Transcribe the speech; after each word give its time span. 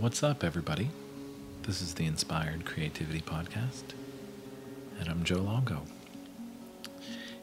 What's 0.00 0.22
up, 0.22 0.44
everybody? 0.44 0.88
This 1.64 1.82
is 1.82 1.92
the 1.92 2.06
Inspired 2.06 2.64
Creativity 2.64 3.20
Podcast, 3.20 3.82
and 4.98 5.10
I'm 5.10 5.24
Joe 5.24 5.42
Longo. 5.42 5.82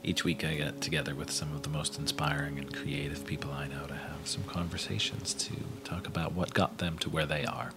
Each 0.04 0.24
week, 0.24 0.44
I 0.44 0.56
get 0.56 0.82
together 0.82 1.14
with 1.14 1.30
some 1.30 1.54
of 1.54 1.62
the 1.62 1.70
most 1.70 2.00
inspiring 2.00 2.58
and 2.58 2.76
creative 2.76 3.28
people 3.28 3.52
I 3.52 3.68
know 3.68 3.86
to 3.86 3.94
have 3.94 4.26
some 4.26 4.44
conversations 4.46 5.36
to 5.36 5.54
talk 5.84 6.08
about 6.08 6.34
what 6.34 6.56
got 6.56 6.80
them 6.80 6.98
to 6.98 7.12
where 7.12 7.28
they 7.28 7.46
are. 7.46 7.74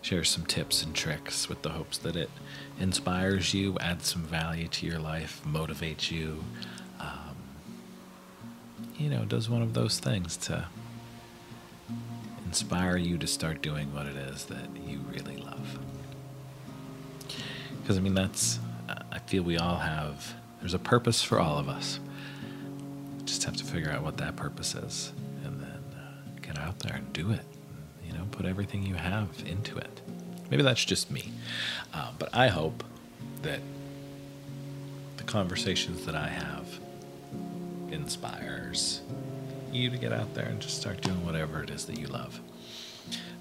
Share 0.00 0.24
some 0.24 0.46
tips 0.46 0.82
and 0.82 0.94
tricks 0.94 1.50
with 1.50 1.60
the 1.60 1.68
hopes 1.68 1.98
that 1.98 2.16
it 2.16 2.30
inspires 2.80 3.52
you, 3.52 3.76
adds 3.78 4.10
some 4.10 4.22
value 4.22 4.68
to 4.68 4.86
your 4.86 5.00
life, 5.00 5.42
motivates 5.46 6.10
you, 6.10 6.42
um, 6.98 7.36
you 8.96 9.10
know, 9.10 9.26
does 9.26 9.50
one 9.50 9.60
of 9.60 9.74
those 9.74 9.98
things 9.98 10.38
to 10.38 10.64
inspire 12.48 12.96
you 12.96 13.18
to 13.18 13.26
start 13.26 13.60
doing 13.60 13.92
what 13.94 14.06
it 14.06 14.16
is 14.16 14.46
that 14.46 14.68
you 14.86 14.98
really 15.12 15.36
love. 15.36 15.78
Because, 17.82 17.98
I 17.98 18.00
mean, 18.00 18.14
that's, 18.14 18.58
I 18.88 19.18
feel 19.18 19.42
we 19.42 19.58
all 19.58 19.76
have, 19.76 20.32
there's 20.60 20.72
a 20.72 20.78
purpose 20.78 21.22
for 21.22 21.38
all 21.38 21.58
of 21.58 21.68
us. 21.68 22.00
Just 23.26 23.44
have 23.44 23.54
to 23.56 23.64
figure 23.64 23.90
out 23.90 24.02
what 24.02 24.16
that 24.16 24.34
purpose 24.36 24.74
is 24.74 25.12
and 25.44 25.60
then 25.60 25.84
uh, 25.94 26.40
get 26.40 26.58
out 26.58 26.78
there 26.78 26.96
and 26.96 27.12
do 27.12 27.32
it. 27.32 27.44
You 28.06 28.14
know, 28.14 28.24
put 28.30 28.46
everything 28.46 28.82
you 28.82 28.94
have 28.94 29.28
into 29.46 29.76
it. 29.76 30.00
Maybe 30.50 30.62
that's 30.62 30.86
just 30.86 31.10
me. 31.10 31.30
Uh, 31.92 32.12
but 32.18 32.34
I 32.34 32.48
hope 32.48 32.82
that 33.42 33.60
the 35.18 35.24
conversations 35.24 36.06
that 36.06 36.14
I 36.14 36.28
have 36.28 36.80
inspires 37.90 39.02
you 39.72 39.90
to 39.90 39.96
get 39.96 40.12
out 40.12 40.34
there 40.34 40.46
and 40.46 40.60
just 40.60 40.80
start 40.80 41.00
doing 41.00 41.24
whatever 41.24 41.62
it 41.62 41.70
is 41.70 41.86
that 41.86 41.98
you 41.98 42.06
love. 42.06 42.40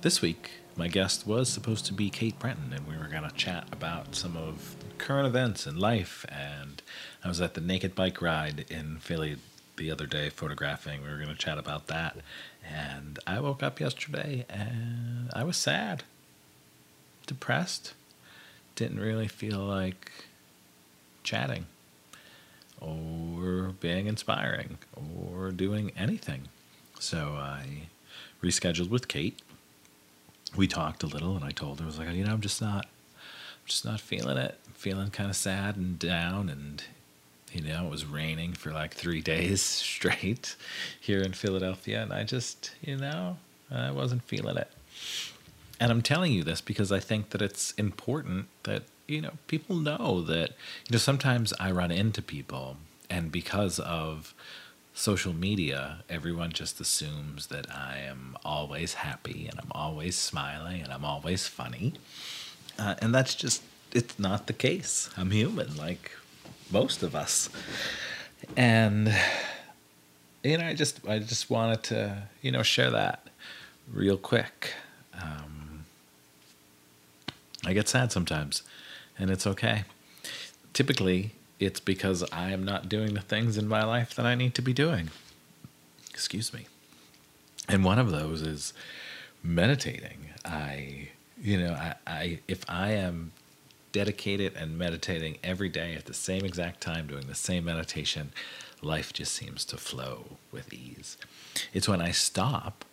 This 0.02 0.22
week, 0.22 0.52
my 0.76 0.88
guest 0.88 1.26
was 1.26 1.50
supposed 1.50 1.86
to 1.88 1.94
be 1.94 2.10
Kate 2.10 2.38
Brenton, 2.38 2.72
and 2.74 2.88
we 2.88 2.98
were 2.98 3.08
going 3.08 3.28
to 3.28 3.36
chat 3.36 3.68
about 3.72 4.16
some 4.16 4.38
of 4.38 4.76
current 4.98 5.28
events 5.28 5.66
in 5.66 5.78
life. 5.78 6.26
And 6.30 6.82
I 7.24 7.28
was 7.28 7.42
at 7.42 7.56
the 7.56 7.62
Naked 7.62 7.96
Bike 7.96 8.22
Ride 8.22 8.66
in 8.70 8.98
Philly 8.98 9.38
the 9.78 9.92
other 9.92 10.06
day 10.06 10.30
photographing. 10.30 11.02
We 11.02 11.10
were 11.10 11.18
going 11.18 11.30
to 11.30 11.36
chat 11.36 11.58
about 11.58 11.88
that. 11.88 12.18
And 12.68 13.20
I 13.26 13.40
woke 13.40 13.64
up 13.64 13.80
yesterday 13.80 14.46
and 14.50 15.30
I 15.34 15.44
was 15.44 15.56
sad, 15.56 16.04
depressed, 17.26 17.94
didn't 18.76 19.00
really 19.00 19.28
feel 19.28 19.60
like 19.60 20.12
chatting 21.24 21.68
or 22.80 23.74
being 23.80 24.08
inspiring 24.08 24.78
or 24.96 25.52
doing 25.52 25.92
anything. 25.98 26.48
So 27.00 27.36
I 27.38 27.88
rescheduled 28.42 28.90
with 28.90 29.08
Kate. 29.08 29.42
We 30.56 30.68
talked 30.68 31.04
a 31.04 31.08
little, 31.08 31.36
and 31.36 31.44
I 31.44 31.52
told 31.52 31.80
her 31.80 31.84
I 31.84 31.88
was 31.88 32.00
like, 32.00 32.12
you 32.14 32.24
know, 32.24 32.34
I'm 32.34 32.42
just 32.42 32.62
not, 32.62 32.86
I'm 32.86 33.66
just 33.66 33.86
not 33.86 34.00
feeling 34.00 34.38
it. 34.38 34.58
I'm 34.66 34.74
feeling 34.74 35.10
kind 35.10 35.30
of 35.30 35.36
sad 35.36 35.76
and 35.76 36.00
down, 36.00 36.50
and 36.50 36.84
you 37.52 37.62
know, 37.62 37.86
it 37.86 37.92
was 37.92 38.06
raining 38.06 38.54
for 38.54 38.72
like 38.72 38.94
three 38.94 39.22
days 39.34 39.62
straight 39.62 40.56
here 41.00 41.22
in 41.22 41.34
Philadelphia, 41.34 42.02
and 42.02 42.14
I 42.14 42.24
just, 42.24 42.72
you 42.82 42.98
know, 42.98 43.38
I 43.70 43.92
wasn't 43.92 44.24
feeling 44.24 44.58
it. 44.58 44.70
And 45.80 45.92
I'm 45.92 46.02
telling 46.02 46.34
you 46.34 46.44
this 46.44 46.62
because 46.62 46.92
I 46.92 47.00
think 47.00 47.30
that 47.30 47.42
it's 47.42 47.72
important 47.74 48.48
that 48.64 48.84
you 49.08 49.22
know, 49.22 49.32
people 49.48 49.76
know 49.76 50.22
that, 50.22 50.50
you 50.88 50.92
know, 50.92 50.98
sometimes 50.98 51.54
I 51.60 51.72
run 51.72 51.92
into 51.92 52.22
people 52.22 52.78
and 53.10 53.32
because 53.32 53.80
of 53.80 54.34
social 54.94 55.34
media, 55.34 56.04
everyone 56.10 56.52
just 56.52 56.80
assumes 56.82 57.48
that 57.48 57.74
I 57.74 58.00
am 58.00 58.38
always 58.44 58.96
happy 58.96 59.48
and 59.50 59.60
I'm 59.60 59.72
always 59.72 60.18
smiling 60.18 60.82
and 60.82 60.92
I'm 60.92 61.06
always 61.06 61.48
funny. 61.48 61.94
Uh, 62.78 62.96
and 63.02 63.16
that's 63.16 63.34
just, 63.34 63.64
it's 63.94 64.20
not 64.20 64.48
the 64.48 64.54
case. 64.54 65.10
I'm 65.16 65.32
human 65.32 65.78
like 65.78 66.12
most 66.70 67.02
of 67.02 67.16
us. 67.16 67.50
And, 68.58 69.16
you 70.44 70.58
know, 70.58 70.66
I 70.66 70.74
just, 70.74 71.08
I 71.08 71.20
just 71.20 71.50
wanted 71.50 71.84
to, 71.84 72.24
you 72.42 72.52
know, 72.52 72.64
share 72.64 72.92
that 72.92 73.26
real 73.92 74.18
quick. 74.18 74.74
Um, 75.14 75.86
I 77.66 77.74
get 77.74 77.88
sad 77.88 78.12
sometimes 78.12 78.64
and 79.18 79.30
it's 79.30 79.48
okay. 79.48 79.84
Typically, 80.74 81.32
it's 81.60 81.80
because 81.80 82.24
I 82.32 82.52
am 82.52 82.64
not 82.64 82.88
doing 82.88 83.14
the 83.14 83.22
things 83.22 83.58
in 83.58 83.68
my 83.68 83.84
life 83.84 84.14
that 84.16 84.26
I 84.26 84.36
need 84.36 84.54
to 84.56 84.62
be 84.62 84.74
doing. 84.74 85.10
Excuse 86.12 86.54
me. 86.54 86.68
And 87.68 87.84
one 87.84 88.00
of 88.00 88.12
those 88.12 88.42
is 88.42 88.74
meditating. 89.44 90.30
I, 90.46 91.10
you 91.42 91.60
know, 91.60 91.74
I, 91.74 91.96
I 92.06 92.40
if 92.48 92.64
I 92.70 92.92
am 92.92 93.32
dedicated 93.92 94.56
and 94.56 94.78
meditating 94.78 95.38
every 95.44 95.70
day 95.70 95.96
at 95.96 96.06
the 96.06 96.14
same 96.14 96.46
exact 96.46 96.82
time, 96.82 97.08
doing 97.08 97.28
the 97.28 97.36
same 97.36 97.66
meditation, 97.66 98.32
life 98.82 99.12
just 99.12 99.34
seems 99.34 99.66
to 99.66 99.78
flow 99.78 100.38
with 100.52 100.72
ease. 100.72 101.18
It's 101.74 101.88
when 101.88 102.02
I 102.02 102.12
stop 102.12 102.86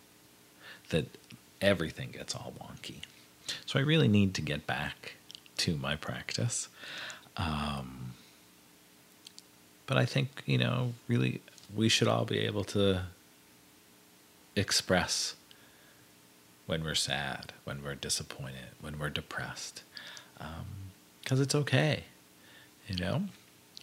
that 0.89 1.17
everything 1.61 2.11
gets 2.11 2.35
all 2.35 2.53
wonky. 2.59 3.01
So 3.65 3.79
I 3.79 3.83
really 3.83 4.07
need 4.07 4.33
to 4.35 4.41
get 4.41 4.65
back 4.65 5.15
to 5.57 5.77
my 5.77 5.95
practice. 5.95 6.67
Um, 7.37 8.13
but 9.87 9.97
I 9.97 10.05
think, 10.05 10.43
you 10.45 10.57
know, 10.57 10.93
really, 11.07 11.41
we 11.73 11.89
should 11.89 12.07
all 12.07 12.25
be 12.25 12.39
able 12.39 12.63
to 12.65 13.03
express 14.55 15.35
when 16.65 16.83
we're 16.83 16.95
sad, 16.95 17.53
when 17.63 17.83
we're 17.83 17.95
disappointed, 17.95 18.69
when 18.81 18.97
we're 18.97 19.09
depressed. 19.09 19.83
Because 20.37 21.39
um, 21.39 21.43
it's 21.43 21.55
okay. 21.55 22.05
You 22.87 22.97
know, 22.97 23.23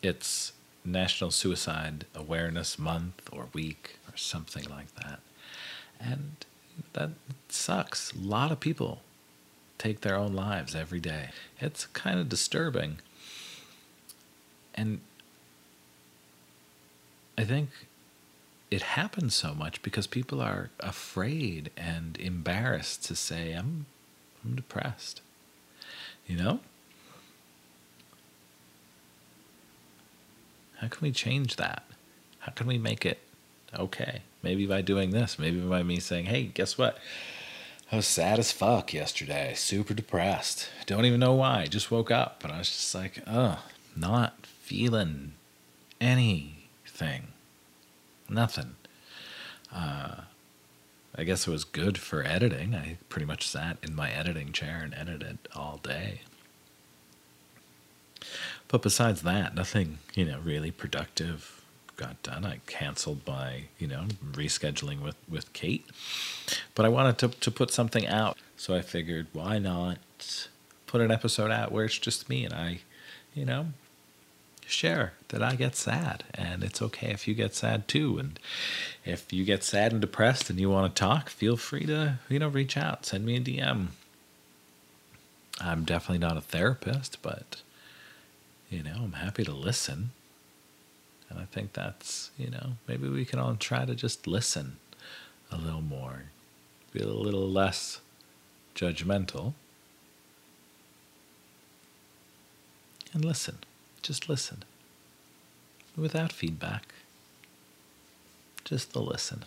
it's 0.02 0.52
National 0.84 1.30
Suicide 1.30 2.06
Awareness 2.14 2.78
Month 2.78 3.28
or 3.32 3.48
week 3.52 3.98
or 4.08 4.16
something 4.16 4.64
like 4.68 4.94
that. 4.96 5.20
And 6.00 6.44
that 6.94 7.10
sucks. 7.48 8.12
A 8.12 8.18
lot 8.18 8.50
of 8.50 8.58
people 8.58 9.02
take 9.82 10.02
their 10.02 10.16
own 10.16 10.32
lives 10.32 10.76
every 10.76 11.00
day. 11.00 11.30
It's 11.60 11.86
kind 11.86 12.20
of 12.20 12.28
disturbing. 12.28 12.98
And 14.74 15.00
I 17.36 17.42
think 17.44 17.70
it 18.70 18.82
happens 18.82 19.34
so 19.34 19.54
much 19.54 19.82
because 19.82 20.06
people 20.06 20.40
are 20.40 20.70
afraid 20.78 21.70
and 21.76 22.16
embarrassed 22.18 23.04
to 23.06 23.16
say, 23.16 23.52
I'm, 23.54 23.86
I'm 24.44 24.54
depressed. 24.54 25.20
You 26.28 26.36
know? 26.36 26.60
How 30.76 30.86
can 30.88 31.00
we 31.00 31.10
change 31.10 31.56
that? 31.56 31.82
How 32.38 32.52
can 32.52 32.68
we 32.68 32.78
make 32.78 33.04
it 33.04 33.18
okay? 33.76 34.22
Maybe 34.44 34.64
by 34.64 34.80
doing 34.80 35.10
this, 35.10 35.40
maybe 35.40 35.58
by 35.58 35.82
me 35.82 35.98
saying, 35.98 36.26
hey, 36.26 36.44
guess 36.44 36.78
what? 36.78 36.98
I 37.92 37.96
was 37.96 38.06
sad 38.06 38.38
as 38.38 38.52
fuck 38.52 38.94
yesterday, 38.94 39.52
super 39.54 39.92
depressed. 39.92 40.70
Don't 40.86 41.04
even 41.04 41.20
know 41.20 41.34
why. 41.34 41.66
Just 41.66 41.90
woke 41.90 42.10
up 42.10 42.42
and 42.42 42.50
I 42.50 42.60
was 42.60 42.70
just 42.70 42.94
like, 42.94 43.22
oh, 43.26 43.62
not 43.94 44.46
feeling 44.46 45.34
anything. 46.00 47.28
Nothing. 48.30 48.76
Uh, 49.70 50.22
I 51.14 51.24
guess 51.24 51.46
it 51.46 51.50
was 51.50 51.64
good 51.64 51.98
for 51.98 52.24
editing. 52.24 52.74
I 52.74 52.96
pretty 53.10 53.26
much 53.26 53.46
sat 53.46 53.76
in 53.82 53.94
my 53.94 54.10
editing 54.10 54.52
chair 54.52 54.80
and 54.82 54.94
edited 54.94 55.36
all 55.54 55.78
day. 55.82 56.22
But 58.68 58.80
besides 58.80 59.20
that, 59.20 59.54
nothing, 59.54 59.98
you 60.14 60.24
know, 60.24 60.38
really 60.42 60.70
productive 60.70 61.61
got 62.02 62.22
done. 62.22 62.44
I 62.44 62.60
canceled 62.66 63.20
my, 63.26 63.64
you 63.78 63.86
know, 63.86 64.06
rescheduling 64.32 65.00
with, 65.00 65.16
with 65.28 65.52
Kate. 65.52 65.86
But 66.74 66.84
I 66.84 66.88
wanted 66.88 67.18
to, 67.18 67.28
to 67.28 67.50
put 67.50 67.70
something 67.70 68.06
out. 68.06 68.36
So 68.56 68.74
I 68.74 68.80
figured, 68.80 69.28
why 69.32 69.58
not 69.58 69.98
put 70.86 71.00
an 71.00 71.10
episode 71.10 71.50
out 71.50 71.72
where 71.72 71.86
it's 71.86 71.98
just 71.98 72.28
me 72.28 72.44
and 72.44 72.52
I, 72.52 72.80
you 73.34 73.44
know, 73.44 73.68
share 74.66 75.12
that 75.28 75.42
I 75.42 75.54
get 75.54 75.76
sad. 75.76 76.24
And 76.34 76.64
it's 76.64 76.82
okay 76.82 77.10
if 77.10 77.28
you 77.28 77.34
get 77.34 77.54
sad 77.54 77.88
too. 77.88 78.18
And 78.18 78.38
if 79.04 79.32
you 79.32 79.44
get 79.44 79.64
sad 79.64 79.92
and 79.92 80.00
depressed 80.00 80.50
and 80.50 80.58
you 80.58 80.68
want 80.68 80.94
to 80.94 81.00
talk, 81.00 81.30
feel 81.30 81.56
free 81.56 81.86
to, 81.86 82.18
you 82.28 82.38
know, 82.38 82.48
reach 82.48 82.76
out, 82.76 83.06
send 83.06 83.24
me 83.24 83.36
a 83.36 83.40
DM. 83.40 83.88
I'm 85.60 85.84
definitely 85.84 86.18
not 86.18 86.36
a 86.36 86.40
therapist, 86.40 87.22
but, 87.22 87.62
you 88.68 88.82
know, 88.82 88.96
I'm 88.96 89.12
happy 89.12 89.44
to 89.44 89.52
listen. 89.52 90.10
And 91.32 91.40
I 91.40 91.46
think 91.46 91.72
that's, 91.72 92.30
you 92.36 92.50
know, 92.50 92.72
maybe 92.86 93.08
we 93.08 93.24
can 93.24 93.38
all 93.38 93.54
try 93.54 93.86
to 93.86 93.94
just 93.94 94.26
listen 94.26 94.76
a 95.50 95.56
little 95.56 95.80
more, 95.80 96.24
be 96.92 97.00
a 97.00 97.06
little 97.06 97.48
less 97.48 98.00
judgmental, 98.74 99.54
and 103.14 103.24
listen. 103.24 103.58
Just 104.02 104.28
listen. 104.28 104.62
Without 105.96 106.32
feedback. 106.32 106.92
Just 108.64 108.92
the 108.92 109.00
listen. 109.00 109.44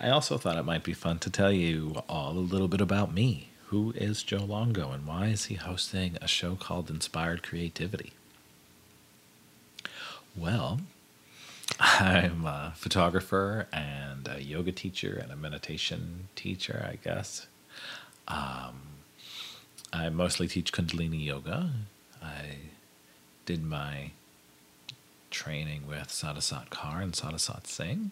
I 0.00 0.08
also 0.08 0.38
thought 0.38 0.56
it 0.56 0.64
might 0.64 0.84
be 0.84 0.92
fun 0.92 1.18
to 1.20 1.30
tell 1.30 1.52
you 1.52 2.02
all 2.08 2.32
a 2.32 2.40
little 2.40 2.68
bit 2.68 2.80
about 2.80 3.12
me. 3.12 3.48
Who 3.66 3.92
is 3.96 4.22
Joe 4.22 4.44
Longo 4.44 4.92
and 4.92 5.06
why 5.06 5.26
is 5.26 5.46
he 5.46 5.54
hosting 5.54 6.16
a 6.20 6.28
show 6.28 6.54
called 6.54 6.90
Inspired 6.90 7.42
Creativity? 7.42 8.12
Well, 10.36 10.80
I'm 11.78 12.46
a 12.46 12.72
photographer 12.76 13.66
and 13.72 14.28
a 14.28 14.42
yoga 14.42 14.72
teacher 14.72 15.18
and 15.22 15.30
a 15.30 15.36
meditation 15.36 16.28
teacher, 16.36 16.86
I 16.88 16.96
guess. 16.96 17.46
Um, 18.28 18.80
I 19.92 20.08
mostly 20.08 20.48
teach 20.48 20.72
Kundalini 20.72 21.22
Yoga. 21.24 21.70
I 22.22 22.56
did 23.44 23.62
my 23.62 24.12
training 25.30 25.86
with 25.86 26.08
Sadasat 26.08 26.68
Kaur 26.70 27.02
and 27.02 27.12
Sadasat 27.12 27.66
Singh 27.66 28.10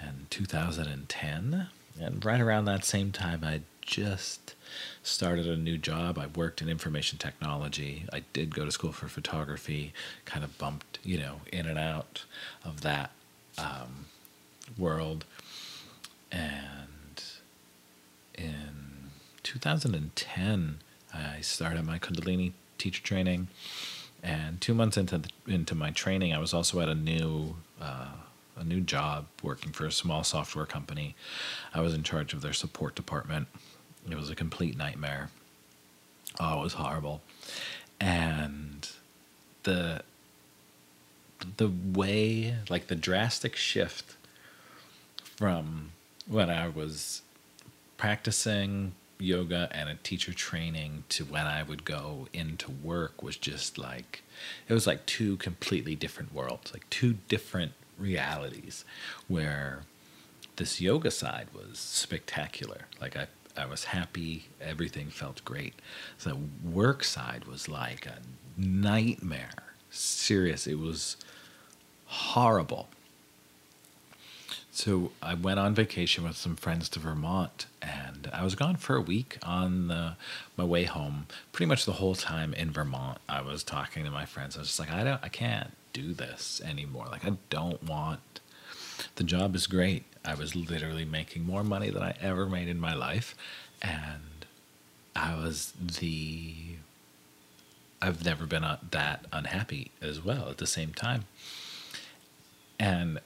in 0.00 0.26
2010. 0.30 1.68
And 2.00 2.24
right 2.24 2.40
around 2.40 2.66
that 2.66 2.84
same 2.84 3.12
time, 3.12 3.42
I 3.42 3.60
just 3.80 4.54
started 5.02 5.46
a 5.46 5.56
new 5.56 5.78
job. 5.78 6.18
I 6.18 6.26
worked 6.26 6.60
in 6.60 6.68
information 6.68 7.18
technology. 7.18 8.04
I 8.12 8.24
did 8.32 8.54
go 8.54 8.64
to 8.64 8.72
school 8.72 8.92
for 8.92 9.08
photography, 9.08 9.92
kind 10.24 10.44
of 10.44 10.58
bumped, 10.58 10.98
you 11.02 11.18
know, 11.18 11.40
in 11.52 11.66
and 11.66 11.78
out 11.78 12.24
of 12.64 12.82
that 12.82 13.12
um, 13.58 14.06
world. 14.76 15.24
And 16.30 17.22
in 18.34 19.10
2010, 19.42 20.78
I 21.14 21.40
started 21.40 21.86
my 21.86 21.98
Kundalini 21.98 22.52
teacher 22.78 23.02
training. 23.02 23.48
And 24.22 24.60
two 24.60 24.74
months 24.74 24.96
into 24.96 25.18
the, 25.18 25.30
into 25.46 25.74
my 25.74 25.90
training, 25.90 26.34
I 26.34 26.38
was 26.38 26.52
also 26.52 26.80
at 26.80 26.88
a 26.88 26.94
new 26.94 27.56
uh, 27.80 28.08
a 28.56 28.64
new 28.64 28.80
job 28.80 29.26
working 29.42 29.72
for 29.72 29.86
a 29.86 29.92
small 29.92 30.24
software 30.24 30.66
company. 30.66 31.14
I 31.74 31.80
was 31.80 31.94
in 31.94 32.02
charge 32.02 32.32
of 32.32 32.40
their 32.40 32.52
support 32.52 32.94
department, 32.94 33.48
it 34.08 34.16
was 34.16 34.30
a 34.30 34.34
complete 34.34 34.76
nightmare. 34.76 35.30
Oh, 36.38 36.60
it 36.60 36.62
was 36.62 36.74
horrible. 36.74 37.22
And 38.00 38.88
the 39.64 40.02
the 41.58 41.70
way 41.92 42.56
like 42.70 42.86
the 42.86 42.94
drastic 42.94 43.56
shift 43.56 44.16
from 45.36 45.92
when 46.26 46.48
I 46.48 46.68
was 46.68 47.22
practicing 47.98 48.92
yoga 49.18 49.68
and 49.72 49.88
a 49.88 49.94
teacher 49.96 50.32
training 50.32 51.04
to 51.08 51.24
when 51.24 51.46
I 51.46 51.62
would 51.62 51.84
go 51.84 52.28
into 52.32 52.70
work 52.70 53.22
was 53.22 53.36
just 53.36 53.78
like 53.78 54.22
it 54.68 54.74
was 54.74 54.86
like 54.86 55.06
two 55.06 55.36
completely 55.36 55.94
different 55.94 56.34
worlds, 56.34 56.72
like 56.72 56.88
two 56.90 57.14
different 57.28 57.72
realities 57.98 58.84
where 59.28 59.82
this 60.56 60.80
yoga 60.80 61.10
side 61.10 61.48
was 61.54 61.78
spectacular. 61.78 62.82
Like 63.00 63.16
I 63.16 63.26
I 63.56 63.66
was 63.66 63.84
happy. 63.84 64.46
Everything 64.60 65.08
felt 65.08 65.44
great. 65.44 65.74
The 66.22 66.36
work 66.64 67.04
side 67.04 67.44
was 67.44 67.68
like 67.68 68.06
a 68.06 68.18
nightmare. 68.56 69.62
Serious. 69.90 70.66
It 70.66 70.78
was 70.78 71.16
horrible. 72.06 72.88
So 74.70 75.12
I 75.22 75.32
went 75.32 75.58
on 75.58 75.74
vacation 75.74 76.22
with 76.22 76.36
some 76.36 76.54
friends 76.54 76.90
to 76.90 76.98
Vermont, 76.98 77.64
and 77.80 78.28
I 78.30 78.44
was 78.44 78.54
gone 78.54 78.76
for 78.76 78.94
a 78.94 79.00
week 79.00 79.38
on 79.42 79.88
the, 79.88 80.16
my 80.58 80.64
way 80.64 80.84
home. 80.84 81.28
Pretty 81.52 81.66
much 81.66 81.86
the 81.86 81.92
whole 81.92 82.14
time 82.14 82.52
in 82.52 82.70
Vermont, 82.70 83.18
I 83.26 83.40
was 83.40 83.64
talking 83.64 84.04
to 84.04 84.10
my 84.10 84.26
friends. 84.26 84.54
I 84.54 84.58
was 84.60 84.68
just 84.68 84.78
like, 84.78 84.92
I 84.92 85.02
don't, 85.02 85.24
I 85.24 85.28
can't 85.28 85.70
do 85.96 86.12
this 86.12 86.60
anymore. 86.64 87.06
Like, 87.10 87.24
I 87.24 87.36
don't 87.48 87.82
want. 87.82 88.40
The 89.14 89.24
job 89.24 89.54
is 89.54 89.66
great. 89.66 90.04
I 90.24 90.34
was 90.34 90.54
literally 90.54 91.06
making 91.06 91.44
more 91.44 91.64
money 91.64 91.88
than 91.90 92.02
I 92.02 92.14
ever 92.20 92.46
made 92.46 92.68
in 92.68 92.78
my 92.78 92.94
life. 92.94 93.34
And 93.80 94.44
I 95.14 95.34
was 95.34 95.72
the. 95.80 96.54
I've 98.02 98.24
never 98.24 98.44
been 98.44 98.62
uh, 98.62 98.78
that 98.90 99.24
unhappy 99.32 99.90
as 100.02 100.22
well 100.22 100.50
at 100.50 100.58
the 100.58 100.66
same 100.66 100.92
time. 100.92 101.24
And 102.78 103.20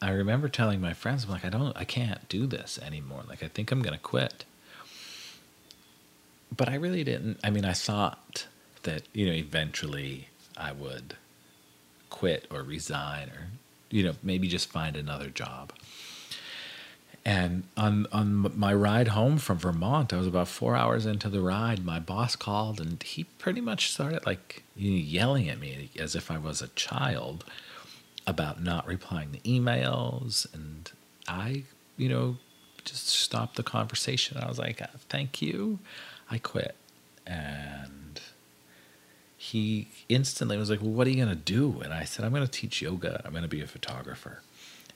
I 0.00 0.10
remember 0.10 0.48
telling 0.48 0.80
my 0.80 0.94
friends, 0.94 1.24
I'm 1.24 1.30
like, 1.30 1.44
I 1.44 1.50
don't, 1.50 1.76
I 1.76 1.84
can't 1.84 2.26
do 2.30 2.46
this 2.46 2.78
anymore. 2.82 3.22
Like, 3.28 3.42
I 3.42 3.48
think 3.48 3.70
I'm 3.70 3.82
going 3.82 3.92
to 3.92 4.00
quit. 4.00 4.46
But 6.56 6.70
I 6.70 6.74
really 6.76 7.04
didn't. 7.04 7.38
I 7.44 7.50
mean, 7.50 7.66
I 7.66 7.74
thought 7.74 8.46
that, 8.84 9.02
you 9.12 9.26
know, 9.26 9.32
eventually 9.32 10.28
I 10.56 10.72
would 10.72 11.16
quit 12.12 12.46
or 12.50 12.62
resign 12.62 13.30
or, 13.30 13.48
you 13.90 14.04
know, 14.04 14.14
maybe 14.22 14.46
just 14.46 14.70
find 14.70 14.96
another 14.96 15.30
job. 15.30 15.72
And 17.24 17.64
on 17.76 18.06
on 18.12 18.52
my 18.56 18.74
ride 18.74 19.08
home 19.08 19.38
from 19.38 19.58
Vermont, 19.58 20.12
I 20.12 20.16
was 20.16 20.26
about 20.26 20.48
four 20.48 20.76
hours 20.76 21.06
into 21.06 21.28
the 21.28 21.40
ride. 21.40 21.84
My 21.84 22.00
boss 22.00 22.36
called, 22.36 22.80
and 22.80 23.02
he 23.02 23.24
pretty 23.24 23.60
much 23.60 23.92
started 23.92 24.26
like 24.26 24.64
yelling 24.76 25.48
at 25.48 25.58
me 25.60 25.90
as 25.98 26.14
if 26.16 26.30
I 26.30 26.38
was 26.38 26.60
a 26.60 26.68
child 26.68 27.44
about 28.26 28.62
not 28.62 28.86
replying 28.86 29.32
to 29.32 29.38
emails. 29.40 30.52
And 30.52 30.90
I, 31.28 31.62
you 31.96 32.08
know, 32.08 32.38
just 32.84 33.06
stopped 33.08 33.54
the 33.56 33.62
conversation. 33.62 34.36
I 34.36 34.48
was 34.48 34.58
like, 34.58 34.82
"Thank 35.08 35.40
you," 35.40 35.78
I 36.28 36.38
quit, 36.38 36.74
and 37.24 38.20
he 39.42 39.88
instantly 40.08 40.56
was 40.56 40.70
like, 40.70 40.80
"Well, 40.80 40.92
what 40.92 41.08
are 41.08 41.10
you 41.10 41.16
gonna 41.16 41.34
do?" 41.34 41.80
And 41.80 41.92
I 41.92 42.04
said, 42.04 42.24
"I'm 42.24 42.32
gonna 42.32 42.46
teach 42.46 42.80
yoga. 42.80 43.20
I'm 43.24 43.32
gonna 43.32 43.48
be 43.48 43.60
a 43.60 43.66
photographer." 43.66 44.40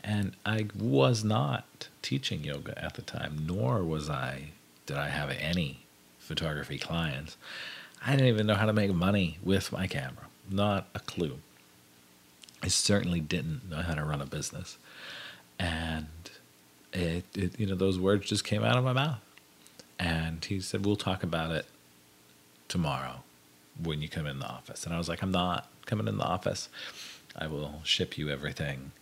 And 0.05 0.37
I 0.47 0.69
was 0.79 1.25
not 1.25 1.89
teaching 2.01 2.45
yoga 2.45 2.81
at 2.81 2.95
the 2.95 3.03
time, 3.03 3.45
nor 3.45 3.83
was 3.83 4.09
I, 4.09 4.51
did 4.87 4.99
I 4.99 5.09
have 5.09 5.31
any 5.31 5.81
photography 6.21 6.79
clients. 6.79 7.37
I 8.07 8.13
didn't 8.13 8.29
even 8.29 8.47
know 8.47 8.55
how 8.55 8.67
to 8.67 8.73
make 8.73 8.95
money 8.95 9.39
with 9.43 9.73
my 9.73 9.89
camera. 9.89 10.27
Not 10.49 10.87
a 10.95 11.01
clue. 11.01 11.41
I 12.63 12.69
certainly 12.69 13.19
didn't 13.19 13.69
know 13.69 13.83
how 13.83 13.95
to 13.95 14.05
run 14.05 14.21
a 14.21 14.27
business. 14.27 14.79
And 15.59 16.07
it, 16.93 17.25
it, 17.35 17.59
you 17.59 17.67
know, 17.67 17.75
those 17.75 17.99
words 17.99 18.29
just 18.29 18.45
came 18.45 18.63
out 18.63 18.77
of 18.77 18.85
my 18.85 18.93
mouth. 18.93 19.19
And 19.99 20.45
he 20.45 20.61
said, 20.61 20.87
We'll 20.87 20.95
talk 20.95 21.25
about 21.25 21.51
it 21.51 21.67
tomorrow 22.69 23.25
when 23.83 24.03
you 24.03 24.09
come 24.09 24.27
in 24.27 24.39
the 24.39 24.47
office. 24.47 24.85
And 24.85 24.95
I 24.95 24.99
was 24.99 25.09
like, 25.09 25.23
I'm 25.23 25.31
not 25.31 25.69
coming 25.87 26.09
in 26.09 26.19
the 26.19 26.25
office. 26.25 26.69
I 27.37 27.47
will 27.47 27.81
ship 27.85 28.17
you 28.17 28.31
everything 28.31 28.93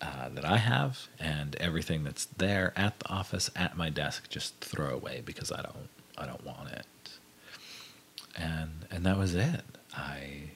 uh, 0.00 0.28
that 0.28 0.44
I 0.44 0.58
have 0.58 1.08
and 1.18 1.56
everything 1.56 2.04
that's 2.04 2.26
there 2.26 2.72
at 2.76 2.98
the 3.00 3.08
office 3.08 3.50
at 3.56 3.76
my 3.76 3.90
desk 3.90 4.28
just 4.28 4.58
throw 4.60 4.90
away 4.90 5.22
because 5.24 5.50
I 5.50 5.62
don't 5.62 5.88
I 6.18 6.26
don't 6.26 6.44
want 6.44 6.70
it. 6.70 6.86
And 8.36 8.86
and 8.90 9.04
that 9.04 9.18
was 9.18 9.34
it. 9.34 9.62
I 9.96 10.50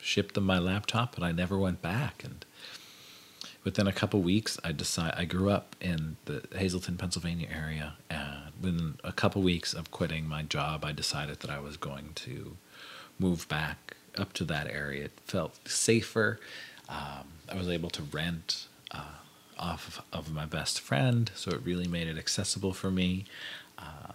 shipped 0.00 0.34
them 0.34 0.44
my 0.44 0.58
laptop 0.58 1.16
and 1.16 1.24
I 1.24 1.32
never 1.32 1.58
went 1.58 1.82
back 1.82 2.22
and 2.24 2.44
within 3.64 3.86
a 3.86 3.92
couple 3.92 4.20
weeks 4.20 4.58
I 4.62 4.72
decide 4.72 5.14
I 5.16 5.24
grew 5.24 5.50
up 5.50 5.74
in 5.80 6.16
the 6.26 6.44
Hazleton, 6.56 6.96
Pennsylvania 6.96 7.48
area 7.52 7.94
and 8.10 8.25
within 8.60 8.98
a 9.04 9.12
couple 9.12 9.42
weeks 9.42 9.72
of 9.74 9.90
quitting 9.90 10.28
my 10.28 10.42
job 10.42 10.84
I 10.84 10.92
decided 10.92 11.40
that 11.40 11.50
I 11.50 11.58
was 11.58 11.76
going 11.76 12.10
to 12.16 12.56
move 13.18 13.48
back 13.48 13.96
up 14.18 14.32
to 14.34 14.44
that 14.44 14.68
area. 14.68 15.06
It 15.06 15.12
felt 15.24 15.68
safer. 15.68 16.40
Um, 16.88 17.28
I 17.48 17.56
was 17.56 17.68
able 17.68 17.90
to 17.90 18.02
rent 18.02 18.66
uh, 18.90 19.18
off 19.58 20.02
of 20.12 20.32
my 20.32 20.46
best 20.46 20.80
friend, 20.80 21.30
so 21.34 21.50
it 21.50 21.60
really 21.64 21.88
made 21.88 22.08
it 22.08 22.18
accessible 22.18 22.72
for 22.72 22.90
me 22.90 23.24
uh, 23.78 24.12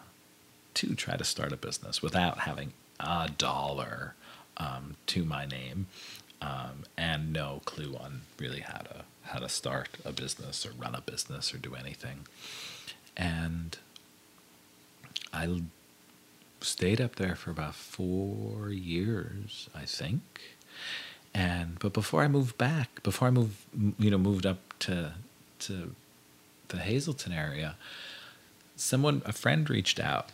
to 0.76 0.96
try 0.96 1.18
to 1.18 1.24
start 1.24 1.52
a 1.52 1.58
business 1.58 2.02
without 2.02 2.40
having 2.40 2.74
a 3.00 3.30
dollar 3.38 4.16
um, 4.58 4.96
to 5.08 5.26
my 5.26 5.46
name 5.46 5.88
um, 6.42 6.84
and 6.98 7.34
no 7.34 7.62
clue 7.66 7.96
on 8.00 8.22
really 8.40 8.62
how 8.62 8.80
to 8.80 9.04
how 9.24 9.40
to 9.40 9.48
start 9.48 9.90
a 10.04 10.12
business 10.12 10.66
or 10.66 10.72
run 10.72 10.96
a 10.96 11.02
business 11.02 11.54
or 11.54 11.58
do 11.58 11.76
anything. 11.76 12.28
And 13.16 13.78
I 15.34 15.62
stayed 16.62 17.02
up 17.02 17.16
there 17.16 17.36
for 17.36 17.52
about 17.52 17.76
four 17.76 18.70
years, 18.70 19.70
I 19.74 19.86
think 19.86 20.22
and 21.34 21.80
but 21.80 21.94
before 21.94 22.24
I 22.24 22.28
moved 22.28 22.58
back, 22.58 23.02
before 23.04 23.28
I 23.28 23.32
moved, 23.32 23.58
you 23.98 24.12
know, 24.12 24.18
moved 24.18 24.46
up 24.46 24.60
to 24.80 25.14
to 25.60 25.96
the 26.68 26.78
Hazleton 26.78 27.32
area, 27.32 27.76
someone, 28.76 29.22
a 29.26 29.32
friend, 29.32 29.70
reached 29.70 30.00
out. 30.00 30.30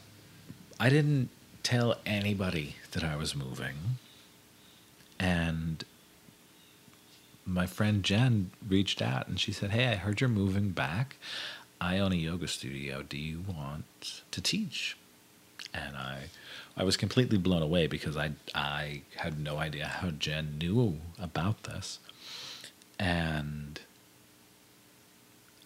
I 0.79 0.89
didn't 0.89 1.29
tell 1.63 1.95
anybody 2.05 2.75
that 2.91 3.03
I 3.03 3.15
was 3.15 3.35
moving, 3.35 3.75
and 5.19 5.83
my 7.45 7.65
friend 7.65 8.03
Jen 8.03 8.51
reached 8.67 9.01
out 9.01 9.27
and 9.27 9.39
she 9.39 9.51
said, 9.51 9.71
"Hey, 9.71 9.87
I 9.87 9.95
heard 9.95 10.19
you're 10.19 10.29
moving 10.29 10.69
back. 10.71 11.17
I 11.79 11.99
own 11.99 12.11
a 12.11 12.15
yoga 12.15 12.47
studio. 12.47 13.03
Do 13.03 13.17
you 13.17 13.43
want 13.47 14.21
to 14.31 14.41
teach?" 14.41 14.97
And 15.73 15.95
I 15.95 16.29
I 16.75 16.83
was 16.83 16.97
completely 16.97 17.37
blown 17.37 17.61
away 17.61 17.87
because 17.87 18.17
I 18.17 18.31
I 18.55 19.01
had 19.15 19.39
no 19.39 19.57
idea 19.57 19.87
how 19.87 20.11
Jen 20.11 20.57
knew 20.57 20.99
about 21.19 21.63
this, 21.63 21.99
and 22.99 23.79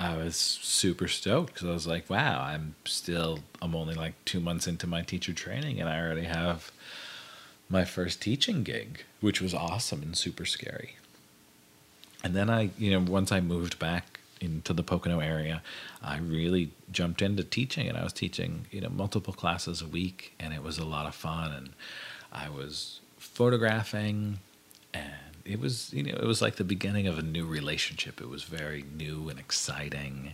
I 0.02 0.18
was 0.18 0.36
super 0.36 1.08
stoked 1.08 1.54
because 1.54 1.70
I 1.70 1.74
was 1.74 1.86
like, 1.86 2.10
wow, 2.10 2.42
I'm 2.42 2.74
still, 2.86 3.40
I'm 3.62 3.76
only 3.76 3.94
like 3.94 4.14
two 4.26 4.40
months 4.40 4.66
into 4.66 4.88
my 4.88 5.04
teacher 5.04 5.32
training 5.32 5.80
and 5.80 5.88
I 5.88 6.00
already 6.00 6.24
have 6.24 6.72
my 7.70 7.86
first 7.86 8.20
teaching 8.20 8.64
gig, 8.64 9.04
which 9.20 9.42
was 9.42 9.54
awesome 9.54 10.02
and 10.02 10.18
super 10.18 10.44
scary. 10.44 10.96
And 12.24 12.36
then 12.36 12.50
I, 12.50 12.72
you 12.80 12.90
know, 12.90 13.12
once 13.12 13.32
I 13.32 13.42
moved 13.42 13.78
back 13.78 14.11
into 14.42 14.74
the 14.74 14.84
Pocono 14.84 15.20
area, 15.20 15.62
I 16.02 16.18
really 16.18 16.72
jumped 16.92 17.22
into 17.22 17.44
teaching 17.44 17.88
and 17.88 17.98
I 17.98 18.04
was 18.04 18.14
teaching, 18.14 18.66
you 18.72 18.82
know, 18.82 18.90
multiple 18.90 19.34
classes 19.34 19.82
a 19.82 19.88
week 19.88 20.34
and 20.40 20.54
it 20.54 20.64
was 20.64 20.78
a 20.78 20.86
lot 20.86 21.06
of 21.06 21.16
fun 21.16 21.54
and 21.54 21.70
I 22.34 22.50
was 22.50 23.00
photographing 23.18 24.40
and 24.94 25.12
it 25.46 25.60
was, 25.60 25.94
you 25.94 26.04
know, 26.04 26.14
it 26.14 26.26
was 26.26 26.42
like 26.42 26.56
the 26.56 26.64
beginning 26.64 27.08
of 27.08 27.18
a 27.18 27.22
new 27.22 27.46
relationship. 27.46 28.20
It 28.20 28.30
was 28.30 28.44
very 28.44 28.84
new 28.98 29.30
and 29.30 29.40
exciting 29.40 30.34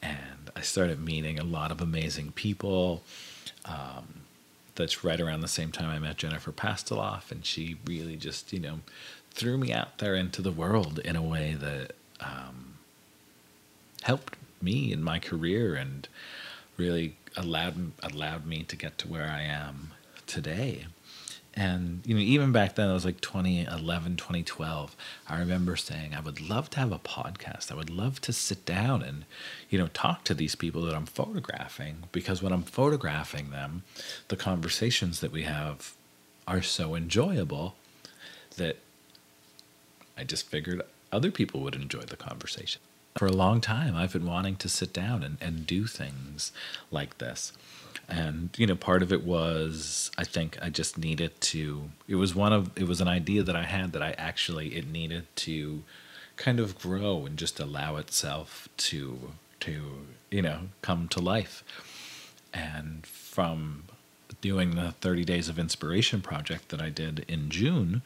and 0.00 0.50
I 0.54 0.60
started 0.60 1.04
meeting 1.04 1.38
a 1.38 1.44
lot 1.44 1.70
of 1.70 1.80
amazing 1.80 2.32
people. 2.32 3.02
Um, 3.64 4.22
that's 4.78 5.02
right 5.02 5.20
around 5.20 5.40
the 5.40 5.48
same 5.48 5.72
time 5.72 5.90
I 5.90 5.98
met 5.98 6.16
Jennifer 6.16 6.52
Pastiloff, 6.52 7.32
and 7.32 7.44
she 7.44 7.76
really 7.84 8.14
just, 8.14 8.52
you 8.52 8.60
know, 8.60 8.80
threw 9.32 9.58
me 9.58 9.72
out 9.72 9.98
there 9.98 10.14
into 10.14 10.40
the 10.40 10.52
world 10.52 11.00
in 11.00 11.16
a 11.16 11.22
way 11.22 11.56
that 11.60 11.92
um, 12.20 12.77
helped 14.02 14.36
me 14.60 14.92
in 14.92 15.02
my 15.02 15.18
career 15.18 15.74
and 15.74 16.08
really 16.76 17.16
allowed 17.36 17.92
allowed 18.02 18.46
me 18.46 18.62
to 18.64 18.76
get 18.76 18.98
to 18.98 19.08
where 19.08 19.28
I 19.28 19.42
am 19.42 19.92
today. 20.26 20.86
And 21.54 22.02
you 22.06 22.14
know, 22.14 22.20
even 22.20 22.52
back 22.52 22.76
then, 22.76 22.88
it 22.88 22.92
was 22.92 23.04
like 23.04 23.20
2011, 23.20 24.16
2012. 24.16 24.94
I 25.28 25.38
remember 25.40 25.74
saying, 25.74 26.14
I 26.14 26.20
would 26.20 26.40
love 26.40 26.70
to 26.70 26.78
have 26.78 26.92
a 26.92 27.00
podcast. 27.00 27.72
I 27.72 27.74
would 27.74 27.90
love 27.90 28.20
to 28.20 28.32
sit 28.32 28.64
down 28.64 29.02
and, 29.02 29.24
you 29.68 29.76
know, 29.76 29.88
talk 29.88 30.22
to 30.24 30.34
these 30.34 30.54
people 30.54 30.82
that 30.82 30.94
I'm 30.94 31.06
photographing 31.06 32.04
because 32.12 32.42
when 32.42 32.52
I'm 32.52 32.62
photographing 32.62 33.50
them, 33.50 33.82
the 34.28 34.36
conversations 34.36 35.18
that 35.18 35.32
we 35.32 35.42
have 35.42 35.94
are 36.46 36.62
so 36.62 36.94
enjoyable 36.94 37.74
that 38.56 38.76
I 40.16 40.22
just 40.22 40.48
figured 40.48 40.82
other 41.10 41.32
people 41.32 41.60
would 41.62 41.74
enjoy 41.74 42.02
the 42.02 42.16
conversation. 42.16 42.80
For 43.18 43.26
a 43.26 43.32
long 43.32 43.60
time, 43.60 43.96
I've 43.96 44.12
been 44.12 44.26
wanting 44.26 44.54
to 44.56 44.68
sit 44.68 44.92
down 44.92 45.24
and, 45.24 45.38
and 45.40 45.66
do 45.66 45.88
things 45.88 46.52
like 46.92 47.18
this. 47.18 47.52
And 48.08 48.50
you 48.56 48.64
know 48.64 48.76
part 48.76 49.02
of 49.02 49.12
it 49.12 49.24
was 49.24 50.10
i 50.16 50.24
think 50.24 50.56
i 50.62 50.70
just 50.70 50.96
needed 50.96 51.38
to 51.40 51.90
it 52.06 52.14
was 52.14 52.34
one 52.34 52.54
of 52.54 52.70
it 52.74 52.86
was 52.88 53.02
an 53.02 53.08
idea 53.08 53.42
that 53.42 53.54
i 53.54 53.64
had 53.64 53.92
that 53.92 54.00
i 54.00 54.12
actually 54.12 54.76
it 54.76 54.86
needed 54.86 55.26
to 55.36 55.82
kind 56.36 56.58
of 56.58 56.78
grow 56.78 57.26
and 57.26 57.36
just 57.36 57.60
allow 57.60 57.96
itself 57.96 58.68
to 58.78 59.32
to 59.60 60.06
you 60.30 60.40
know 60.40 60.60
come 60.80 61.08
to 61.08 61.20
life. 61.20 61.64
And 62.54 63.04
from 63.06 63.84
doing 64.40 64.76
the 64.76 64.92
30 65.00 65.24
days 65.24 65.48
of 65.48 65.58
inspiration 65.58 66.22
project 66.22 66.68
that 66.68 66.80
i 66.80 66.88
did 66.88 67.24
in 67.28 67.50
june 67.50 68.02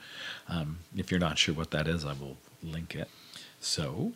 um, 0.48 0.78
if 0.96 1.10
you're 1.10 1.20
not 1.20 1.36
sure 1.38 1.54
what 1.54 1.70
that 1.70 1.86
is 1.86 2.04
i 2.04 2.14
will 2.14 2.38
link 2.62 2.94
it. 2.96 3.08
So 3.60 4.12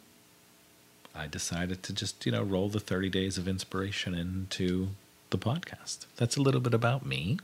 i 1.17 1.27
decided 1.27 1.83
to 1.83 1.93
just 1.93 2.25
you 2.27 2.33
know 2.33 2.43
roll 2.43 2.69
the 2.69 2.81
30 2.81 3.09
days 3.09 3.39
of 3.39 3.49
inspiration 3.49 4.15
into 4.15 4.89
the 5.31 5.39
podcast. 5.39 6.07
That's 6.17 6.37
a 6.37 6.43
little 6.43 6.61
bit 6.61 6.75
about 6.75 7.05
me 7.05 7.39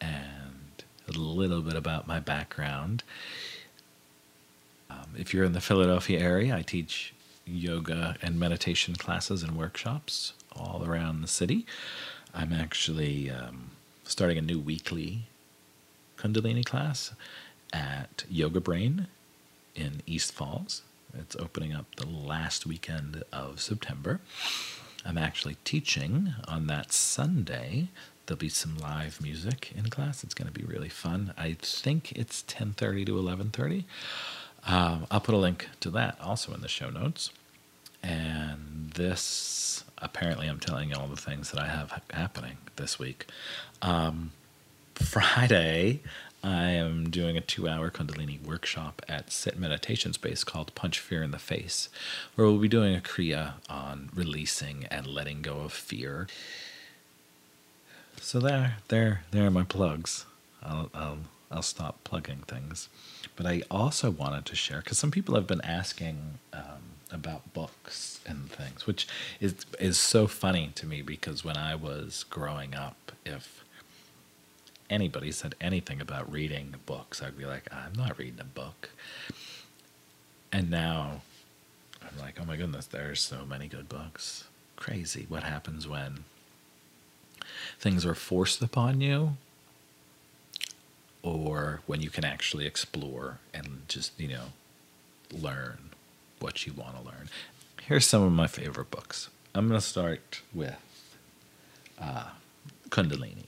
and 0.00 0.84
a 1.08 1.12
little 1.12 1.60
bit 1.60 1.74
about 1.74 2.06
my 2.06 2.20
background. 2.20 3.02
Um, 4.90 5.14
if 5.18 5.32
you're 5.34 5.44
in 5.44 5.52
the 5.52 5.60
Philadelphia 5.60 6.20
area, 6.20 6.56
I 6.56 6.62
teach 6.62 7.12
yoga 7.44 8.16
and 8.22 8.38
meditation 8.40 8.96
classes 8.96 9.42
and 9.42 9.56
workshops 9.56 10.32
all 10.54 10.82
around 10.84 11.20
the 11.20 11.28
city. 11.28 11.66
I'm 12.34 12.52
actually 12.52 13.30
um, 13.30 13.70
starting 14.04 14.38
a 14.38 14.42
new 14.42 14.58
weekly 14.58 15.26
Kundalini 16.16 16.64
class 16.64 17.12
at 17.72 18.24
Yoga 18.28 18.60
Brain 18.60 19.06
in 19.74 20.02
East 20.06 20.32
Falls. 20.32 20.82
It's 21.18 21.36
opening 21.36 21.72
up 21.74 21.94
the 21.96 22.06
last 22.06 22.66
weekend 22.66 23.22
of 23.32 23.60
September. 23.60 24.20
I'm 25.04 25.18
actually 25.18 25.56
teaching 25.64 26.34
on 26.48 26.66
that 26.66 26.92
Sunday. 26.92 27.88
There'll 28.26 28.38
be 28.38 28.48
some 28.48 28.76
live 28.76 29.20
music 29.22 29.72
in 29.76 29.88
class. 29.88 30.24
It's 30.24 30.34
going 30.34 30.52
to 30.52 30.58
be 30.58 30.64
really 30.66 30.88
fun. 30.88 31.32
I 31.38 31.56
think 31.60 32.12
it's 32.12 32.42
10:30 32.42 33.06
to 33.06 33.16
11:30. 33.16 33.84
Um, 34.66 35.06
I'll 35.10 35.20
put 35.20 35.34
a 35.34 35.38
link 35.38 35.68
to 35.80 35.90
that 35.90 36.18
also 36.20 36.52
in 36.52 36.60
the 36.60 36.68
show 36.68 36.90
notes. 36.90 37.30
And 38.02 38.90
this, 38.94 39.84
apparently, 39.98 40.48
I'm 40.48 40.60
telling 40.60 40.90
you 40.90 40.96
all 40.96 41.06
the 41.06 41.16
things 41.16 41.50
that 41.52 41.60
I 41.60 41.68
have 41.68 42.02
happening 42.12 42.58
this 42.76 42.98
week. 42.98 43.26
Um, 43.82 44.32
Friday, 44.94 46.00
I 46.46 46.70
am 46.70 47.10
doing 47.10 47.36
a 47.36 47.40
two 47.40 47.68
hour 47.68 47.90
Kundalini 47.90 48.40
workshop 48.40 49.02
at 49.08 49.32
Sit 49.32 49.58
Meditation 49.58 50.12
Space 50.12 50.44
called 50.44 50.72
Punch 50.76 51.00
Fear 51.00 51.24
in 51.24 51.32
the 51.32 51.40
Face, 51.40 51.88
where 52.36 52.46
we'll 52.46 52.58
be 52.58 52.68
doing 52.68 52.94
a 52.94 53.00
Kriya 53.00 53.54
on 53.68 54.10
releasing 54.14 54.84
and 54.84 55.08
letting 55.08 55.42
go 55.42 55.62
of 55.62 55.72
fear. 55.72 56.28
So 58.20 58.38
there, 58.38 58.76
there, 58.88 59.22
there 59.32 59.44
are 59.44 59.50
my 59.50 59.64
plugs. 59.64 60.24
I'll, 60.62 60.88
I'll, 60.94 61.18
I'll 61.50 61.62
stop 61.62 62.04
plugging 62.04 62.44
things. 62.46 62.88
But 63.34 63.46
I 63.46 63.62
also 63.68 64.12
wanted 64.12 64.46
to 64.46 64.54
share 64.54 64.78
because 64.78 64.98
some 64.98 65.10
people 65.10 65.34
have 65.34 65.48
been 65.48 65.60
asking 65.62 66.38
um, 66.52 66.94
about 67.10 67.54
books 67.54 68.20
and 68.24 68.48
things, 68.48 68.86
which 68.86 69.08
is 69.40 69.66
is 69.80 69.98
so 69.98 70.28
funny 70.28 70.70
to 70.76 70.86
me 70.86 71.02
because 71.02 71.44
when 71.44 71.56
I 71.56 71.74
was 71.74 72.24
growing 72.30 72.74
up, 72.74 73.10
if 73.24 73.64
anybody 74.90 75.32
said 75.32 75.54
anything 75.60 76.00
about 76.00 76.30
reading 76.30 76.74
books, 76.86 77.22
I'd 77.22 77.38
be 77.38 77.44
like, 77.46 77.72
I'm 77.72 77.92
not 77.94 78.18
reading 78.18 78.40
a 78.40 78.44
book. 78.44 78.90
And 80.52 80.70
now 80.70 81.22
I'm 82.02 82.18
like, 82.18 82.38
oh 82.40 82.44
my 82.44 82.56
goodness, 82.56 82.86
there's 82.86 83.20
so 83.20 83.44
many 83.44 83.68
good 83.68 83.88
books. 83.88 84.44
Crazy 84.76 85.26
what 85.28 85.42
happens 85.42 85.88
when 85.88 86.24
things 87.78 88.04
are 88.06 88.14
forced 88.14 88.62
upon 88.62 89.00
you 89.00 89.36
or 91.22 91.80
when 91.86 92.00
you 92.00 92.10
can 92.10 92.24
actually 92.24 92.66
explore 92.66 93.38
and 93.52 93.82
just, 93.88 94.18
you 94.20 94.28
know, 94.28 94.44
learn 95.32 95.90
what 96.38 96.66
you 96.66 96.72
want 96.72 96.96
to 96.96 97.02
learn. 97.02 97.28
Here's 97.82 98.06
some 98.06 98.22
of 98.22 98.32
my 98.32 98.46
favorite 98.46 98.90
books. 98.90 99.28
I'm 99.54 99.68
going 99.68 99.80
to 99.80 99.86
start 99.86 100.42
with 100.54 100.76
uh, 102.00 102.30
Kundalini 102.90 103.46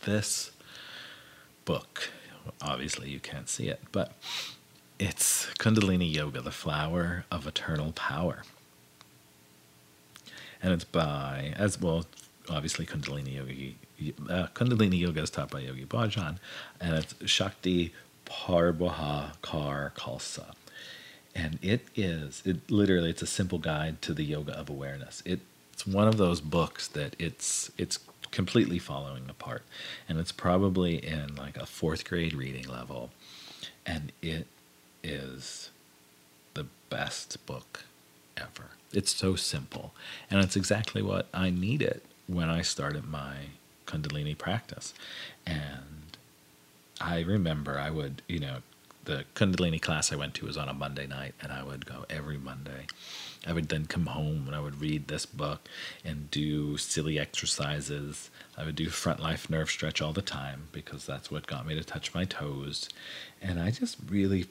this 0.00 0.50
book, 1.64 2.10
obviously 2.60 3.10
you 3.10 3.20
can't 3.20 3.48
see 3.48 3.68
it, 3.68 3.80
but 3.92 4.12
it's 4.98 5.46
Kundalini 5.58 6.14
Yoga, 6.14 6.40
the 6.40 6.50
flower 6.50 7.24
of 7.30 7.46
eternal 7.46 7.92
power. 7.92 8.42
And 10.62 10.72
it's 10.72 10.84
by, 10.84 11.54
as 11.56 11.80
well, 11.80 12.04
obviously 12.48 12.86
Kundalini 12.86 13.34
Yoga. 13.34 13.74
Uh, 14.32 14.46
Kundalini 14.48 14.98
Yoga 14.98 15.22
is 15.22 15.30
taught 15.30 15.50
by 15.50 15.60
Yogi 15.60 15.86
Bhajan, 15.86 16.38
and 16.80 16.94
it's 16.96 17.14
Shakti 17.26 17.92
Parwha 18.26 19.36
Kaur 19.42 19.92
Khalsa. 19.94 20.54
And 21.34 21.58
it 21.62 21.86
is, 21.94 22.42
it 22.44 22.70
literally, 22.70 23.10
it's 23.10 23.22
a 23.22 23.26
simple 23.26 23.58
guide 23.58 24.02
to 24.02 24.12
the 24.12 24.24
yoga 24.24 24.52
of 24.58 24.68
awareness. 24.68 25.22
It, 25.24 25.40
it's 25.72 25.86
one 25.86 26.08
of 26.08 26.16
those 26.16 26.40
books 26.40 26.88
that 26.88 27.14
it's 27.18 27.70
it's 27.78 27.98
completely 28.30 28.78
falling 28.78 29.28
apart. 29.28 29.62
And 30.08 30.18
it's 30.18 30.32
probably 30.32 30.96
in 30.96 31.34
like 31.36 31.56
a 31.56 31.66
fourth 31.66 32.04
grade 32.04 32.34
reading 32.34 32.68
level. 32.68 33.10
And 33.84 34.12
it 34.22 34.46
is 35.02 35.70
the 36.54 36.66
best 36.88 37.44
book 37.46 37.84
ever. 38.36 38.70
It's 38.92 39.14
so 39.14 39.36
simple. 39.36 39.92
And 40.30 40.40
it's 40.40 40.56
exactly 40.56 41.02
what 41.02 41.28
I 41.32 41.50
needed 41.50 42.02
when 42.26 42.48
I 42.48 42.62
started 42.62 43.04
my 43.04 43.34
Kundalini 43.86 44.36
practice. 44.36 44.94
And 45.46 46.16
I 47.00 47.20
remember 47.20 47.78
I 47.78 47.90
would, 47.90 48.22
you 48.28 48.38
know, 48.38 48.58
the 49.04 49.24
Kundalini 49.34 49.80
class 49.80 50.12
I 50.12 50.16
went 50.16 50.34
to 50.34 50.46
was 50.46 50.56
on 50.56 50.68
a 50.68 50.74
Monday 50.74 51.06
night, 51.06 51.34
and 51.40 51.50
I 51.50 51.62
would 51.62 51.86
go 51.86 52.04
every 52.10 52.38
Monday. 52.38 52.86
I 53.46 53.52
would 53.52 53.68
then 53.68 53.86
come 53.86 54.06
home 54.06 54.44
and 54.46 54.54
I 54.54 54.60
would 54.60 54.80
read 54.80 55.08
this 55.08 55.24
book 55.24 55.68
and 56.04 56.30
do 56.30 56.76
silly 56.76 57.18
exercises. 57.18 58.30
I 58.56 58.64
would 58.64 58.76
do 58.76 58.90
front 58.90 59.20
life 59.20 59.48
nerve 59.48 59.70
stretch 59.70 60.02
all 60.02 60.12
the 60.12 60.22
time 60.22 60.68
because 60.72 61.06
that's 61.06 61.30
what 61.30 61.46
got 61.46 61.66
me 61.66 61.74
to 61.74 61.84
touch 61.84 62.14
my 62.14 62.24
toes. 62.24 62.88
And 63.40 63.58
I 63.58 63.70
just 63.70 63.96
really 64.08 64.46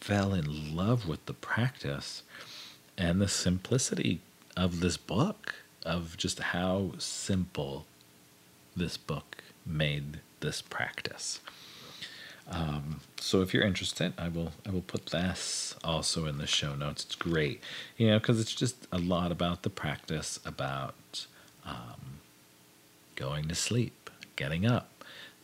fell 0.00 0.34
in 0.34 0.76
love 0.76 1.08
with 1.08 1.24
the 1.24 1.32
practice 1.32 2.22
and 2.98 3.20
the 3.20 3.28
simplicity 3.28 4.20
of 4.56 4.80
this 4.80 4.96
book, 4.96 5.54
of 5.84 6.16
just 6.16 6.38
how 6.38 6.92
simple 6.98 7.86
this 8.76 8.96
book 8.96 9.38
made 9.66 10.20
this 10.40 10.60
practice. 10.60 11.40
Um, 12.50 13.00
so 13.18 13.40
if 13.40 13.54
you're 13.54 13.64
interested, 13.64 14.12
I 14.18 14.28
will 14.28 14.52
I 14.66 14.70
will 14.70 14.82
put 14.82 15.06
this 15.06 15.74
also 15.82 16.26
in 16.26 16.38
the 16.38 16.46
show 16.46 16.74
notes. 16.74 17.04
It's 17.04 17.14
great, 17.14 17.62
you 17.96 18.08
know, 18.08 18.18
because 18.18 18.40
it's 18.40 18.54
just 18.54 18.86
a 18.92 18.98
lot 18.98 19.32
about 19.32 19.62
the 19.62 19.70
practice, 19.70 20.38
about 20.44 21.26
um, 21.64 22.20
going 23.16 23.48
to 23.48 23.54
sleep, 23.54 24.10
getting 24.36 24.66
up. 24.66 24.90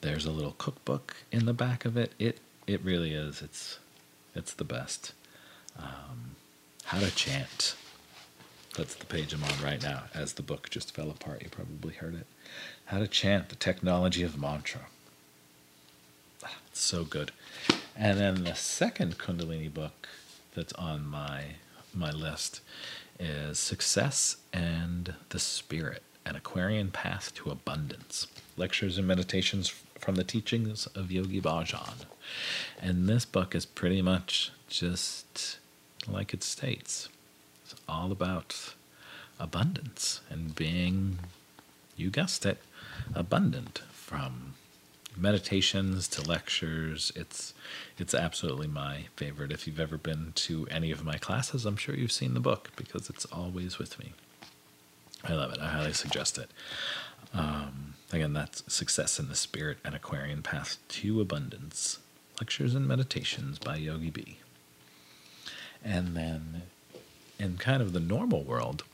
There's 0.03 0.27
a 0.27 0.31
little 0.31 0.55
cookbook 0.59 1.17
in 1.33 1.47
the 1.47 1.53
back 1.53 1.85
of 1.85 1.97
it. 1.97 2.13
It 2.19 2.39
it 2.67 2.83
really 2.85 3.15
is. 3.15 3.43
It's 3.43 3.79
it's 4.35 4.53
the 4.53 4.65
best. 4.65 5.13
Um, 5.79 6.37
how 6.85 6.99
to 7.01 7.11
chant. 7.11 7.77
That's 8.77 8.95
the 8.95 9.07
page 9.07 9.33
I'm 9.33 9.43
on 9.43 9.63
right 9.63 9.83
now. 9.83 10.05
As 10.15 10.35
the 10.35 10.43
book 10.43 10.71
just 10.71 10.95
fell 10.95 11.11
apart, 11.11 11.43
you 11.43 11.49
probably 11.49 11.95
heard 11.95 12.15
it. 12.15 12.27
How 12.87 12.99
to 12.99 13.09
chant 13.09 13.49
the 13.49 13.57
technology 13.57 14.23
of 14.23 14.39
mantra. 14.39 14.83
So 16.81 17.05
good. 17.05 17.31
And 17.95 18.19
then 18.19 18.45
the 18.45 18.55
second 18.55 19.19
Kundalini 19.19 19.73
book 19.73 20.09
that's 20.55 20.73
on 20.73 21.07
my 21.07 21.57
my 21.95 22.11
list 22.11 22.63
is 23.19 23.59
Success 23.59 24.39
and 24.53 25.15
the 25.29 25.39
Spirit, 25.39 26.03
an 26.25 26.37
Aquarian 26.37 26.91
Path 26.91 27.35
to 27.35 27.51
Abundance. 27.51 28.29
Lectures 28.57 28.97
and 28.97 29.07
meditations 29.07 29.69
from 29.99 30.15
the 30.15 30.25
teachings 30.25 30.87
of 30.87 31.13
Yogi 31.13 31.41
Bhajan. 31.41 32.07
And 32.81 33.07
this 33.09 33.27
book 33.27 33.55
is 33.55 33.67
pretty 33.67 34.01
much 34.01 34.51
just 34.69 35.59
like 36.09 36.33
it 36.33 36.43
states. 36.43 37.11
It's 37.63 37.75
all 37.87 38.11
about 38.11 38.75
abundance 39.39 40.23
and 40.31 40.55
being, 40.57 41.19
you 41.97 42.11
guessed 42.11 42.47
it, 42.47 42.59
abundant 43.15 43.83
from 43.93 44.50
meditations 45.17 46.09
to 46.09 46.23
lectures. 46.23 47.13
It's 47.15 47.55
it's 47.99 48.15
absolutely 48.15 48.67
my 48.67 49.07
favorite. 49.17 49.53
If 49.53 49.67
you've 49.67 49.81
ever 49.81 49.99
been 49.99 50.33
to 50.37 50.67
any 50.71 50.91
of 50.91 51.05
my 51.05 51.17
classes, 51.17 51.67
I'm 51.67 51.77
sure 51.77 51.95
you've 51.95 52.13
seen 52.13 52.35
the 52.35 52.41
book 52.41 52.71
because 52.77 53.11
it's 53.11 53.25
always 53.27 53.79
with 53.79 53.99
me. 53.99 54.13
I 55.25 55.35
love 55.35 55.53
it. 55.53 55.61
I 55.61 55.69
highly 55.69 55.93
suggest 55.93 56.39
it. 56.39 56.51
Um, 57.35 57.95
again, 58.13 58.33
that's 58.33 58.63
Success 58.73 59.19
in 59.19 59.29
the 59.29 59.37
Spirit 59.37 59.79
and 59.85 59.95
Aquarian 59.95 60.43
Path 60.43 60.79
to 60.89 61.21
Abundance 61.21 61.99
Lectures 62.41 62.75
and 62.75 62.89
Meditations 62.89 63.59
by 63.59 63.77
Yogi 63.77 64.11
B. 64.11 64.39
And 65.85 66.17
then 66.17 66.63
in 67.39 67.57
kind 67.57 67.83
of 67.83 67.93
the 67.93 68.01
normal 68.01 68.43
world, 68.43 68.85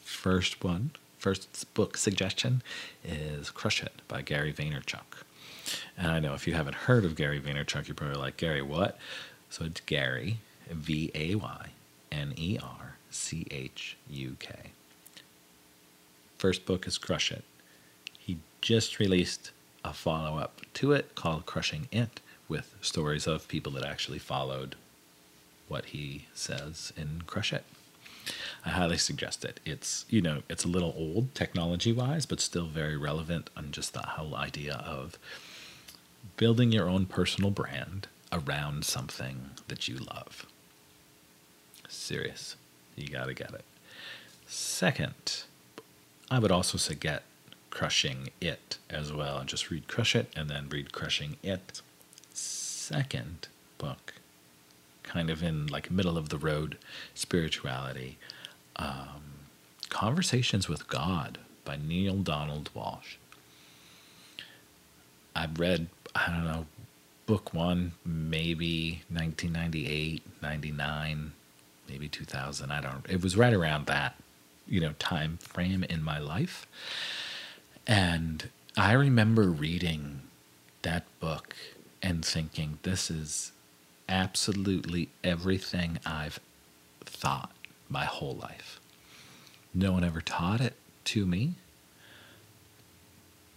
first 0.00 0.62
one, 0.64 0.90
first 1.26 1.74
book 1.74 1.96
suggestion 1.96 2.62
is 3.04 3.50
Crush 3.50 3.82
It 3.82 4.00
by 4.06 4.22
Gary 4.22 4.52
Vaynerchuk. 4.52 5.24
And 5.98 6.06
I 6.06 6.20
know 6.20 6.34
if 6.34 6.46
you 6.46 6.54
haven't 6.54 6.76
heard 6.86 7.04
of 7.04 7.16
Gary 7.16 7.40
Vaynerchuk, 7.40 7.88
you're 7.88 7.96
probably 7.96 8.16
like, 8.16 8.36
Gary, 8.36 8.62
what? 8.62 8.96
So 9.50 9.64
it's 9.64 9.80
Gary, 9.80 10.38
V 10.70 11.10
A 11.16 11.34
Y 11.34 11.70
N 12.12 12.32
E 12.36 12.60
R 12.62 12.94
C 13.10 13.44
H 13.50 13.96
U 14.08 14.36
K. 14.38 14.54
First 16.38 16.64
book 16.64 16.86
is 16.86 16.96
Crush 16.96 17.32
It. 17.32 17.42
He 18.16 18.38
just 18.60 19.00
released 19.00 19.50
a 19.84 19.92
follow 19.92 20.38
up 20.38 20.60
to 20.74 20.92
it 20.92 21.16
called 21.16 21.44
Crushing 21.44 21.88
It 21.90 22.20
with 22.46 22.76
stories 22.80 23.26
of 23.26 23.48
people 23.48 23.72
that 23.72 23.84
actually 23.84 24.20
followed 24.20 24.76
what 25.66 25.86
he 25.86 26.26
says 26.34 26.92
in 26.96 27.22
Crush 27.26 27.52
It. 27.52 27.64
I 28.64 28.70
highly 28.70 28.98
suggest 28.98 29.44
it. 29.44 29.60
It's 29.64 30.04
you 30.08 30.20
know 30.20 30.42
it's 30.48 30.64
a 30.64 30.68
little 30.68 30.94
old 30.96 31.34
technology 31.34 31.92
wise, 31.92 32.26
but 32.26 32.40
still 32.40 32.66
very 32.66 32.96
relevant 32.96 33.50
on 33.56 33.70
just 33.72 33.92
the 33.92 34.00
whole 34.00 34.34
idea 34.34 34.74
of 34.86 35.18
building 36.36 36.72
your 36.72 36.88
own 36.88 37.06
personal 37.06 37.50
brand 37.50 38.08
around 38.32 38.84
something 38.84 39.50
that 39.68 39.88
you 39.88 39.96
love. 39.96 40.46
Serious, 41.88 42.56
you 42.96 43.08
gotta 43.08 43.34
get 43.34 43.52
it. 43.54 43.64
Second, 44.46 45.44
I 46.30 46.38
would 46.38 46.50
also 46.50 46.78
say 46.78 46.94
get 46.94 47.22
Crushing 47.70 48.30
It 48.40 48.78
as 48.90 49.12
well, 49.12 49.38
and 49.38 49.48
just 49.48 49.70
read 49.70 49.86
Crush 49.86 50.16
It 50.16 50.32
and 50.34 50.48
then 50.48 50.68
read 50.68 50.92
Crushing 50.92 51.36
It. 51.42 51.82
Second 52.32 53.48
book 53.78 54.14
kind 55.06 55.30
of 55.30 55.42
in 55.42 55.66
like 55.68 55.90
middle 55.90 56.18
of 56.18 56.28
the 56.28 56.38
road 56.38 56.76
spirituality. 57.14 58.18
Um, 58.76 59.22
Conversations 59.88 60.68
with 60.68 60.88
God 60.88 61.38
by 61.64 61.76
Neale 61.76 62.16
Donald 62.16 62.70
Walsch. 62.74 63.16
I've 65.34 65.58
read, 65.58 65.86
I 66.14 66.26
don't 66.28 66.44
know, 66.44 66.66
book 67.26 67.54
one, 67.54 67.92
maybe 68.04 69.02
1998, 69.08 70.22
99, 70.42 71.32
maybe 71.88 72.08
2000. 72.08 72.70
I 72.70 72.80
don't, 72.80 73.06
it 73.08 73.22
was 73.22 73.36
right 73.36 73.52
around 73.52 73.86
that, 73.86 74.16
you 74.66 74.80
know, 74.80 74.92
time 74.98 75.38
frame 75.38 75.84
in 75.84 76.02
my 76.02 76.18
life. 76.18 76.66
And 77.86 78.48
I 78.76 78.92
remember 78.92 79.44
reading 79.44 80.22
that 80.82 81.04
book 81.20 81.54
and 82.02 82.24
thinking, 82.24 82.78
this 82.82 83.10
is 83.10 83.52
absolutely 84.08 85.08
everything 85.24 85.98
I've 86.06 86.40
thought 87.04 87.50
my 87.88 88.04
whole 88.04 88.34
life. 88.34 88.80
No 89.74 89.92
one 89.92 90.04
ever 90.04 90.20
taught 90.20 90.60
it 90.60 90.74
to 91.06 91.26
me, 91.26 91.54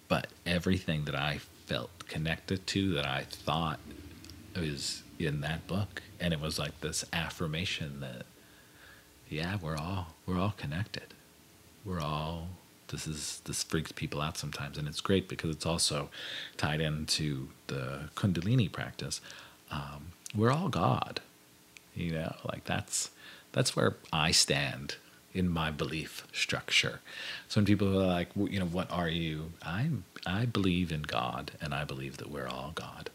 but 0.07 0.27
everything 0.45 1.05
that 1.05 1.15
I 1.15 1.39
felt 1.65 2.07
connected 2.07 2.65
to 2.67 2.93
that 2.93 3.05
I 3.05 3.23
thought 3.23 3.79
was 4.55 5.03
in 5.19 5.41
that 5.41 5.67
book 5.67 6.01
and 6.19 6.33
it 6.33 6.41
was 6.41 6.57
like 6.57 6.79
this 6.81 7.05
affirmation 7.13 7.99
that 7.99 8.25
yeah, 9.29 9.57
we're 9.62 9.77
all 9.77 10.07
we're 10.25 10.39
all 10.39 10.53
connected. 10.57 11.13
We're 11.85 12.01
all 12.01 12.47
this 12.88 13.07
is 13.07 13.41
this 13.45 13.62
freaks 13.63 13.91
people 13.91 14.19
out 14.21 14.38
sometimes 14.38 14.77
and 14.77 14.88
it's 14.88 15.01
great 15.01 15.29
because 15.29 15.51
it's 15.51 15.65
also 15.65 16.09
tied 16.57 16.81
into 16.81 17.49
the 17.67 18.09
kundalini 18.15 18.71
practice 18.71 19.21
um, 19.71 20.12
we're 20.35 20.51
all 20.51 20.69
God. 20.69 21.21
You 21.95 22.13
know, 22.13 22.35
like 22.45 22.65
that's 22.65 23.09
that's 23.51 23.75
where 23.75 23.95
I 24.13 24.31
stand 24.31 24.95
in 25.33 25.49
my 25.49 25.71
belief 25.71 26.25
structure. 26.33 27.01
So 27.47 27.59
when 27.59 27.65
people 27.65 28.01
are 28.01 28.07
like, 28.07 28.29
you 28.35 28.59
know, 28.59 28.65
what 28.65 28.91
are 28.91 29.09
you? 29.09 29.51
I 29.63 29.89
I 30.25 30.45
believe 30.45 30.91
in 30.91 31.03
God, 31.03 31.51
and 31.61 31.73
I 31.73 31.83
believe 31.83 32.17
that 32.17 32.31
we're 32.31 32.47
all 32.47 32.71
God, 32.75 33.09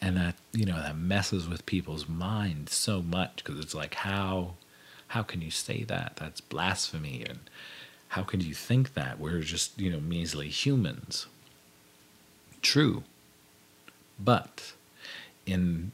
and 0.00 0.16
that 0.16 0.36
you 0.52 0.64
know 0.64 0.80
that 0.80 0.96
messes 0.96 1.48
with 1.48 1.66
people's 1.66 2.08
minds 2.08 2.74
so 2.74 3.02
much 3.02 3.36
because 3.36 3.58
it's 3.58 3.74
like 3.74 3.94
how 3.94 4.54
how 5.08 5.22
can 5.22 5.42
you 5.42 5.50
say 5.50 5.84
that? 5.84 6.16
That's 6.16 6.40
blasphemy, 6.40 7.24
and 7.28 7.40
how 8.08 8.22
can 8.22 8.40
you 8.40 8.54
think 8.54 8.94
that? 8.94 9.18
We're 9.18 9.40
just 9.40 9.78
you 9.80 9.90
know 9.90 10.00
measly 10.00 10.48
humans. 10.48 11.26
True, 12.60 13.02
but 14.18 14.72
in 15.44 15.92